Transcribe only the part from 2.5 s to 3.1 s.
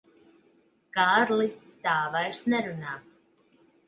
nerunā.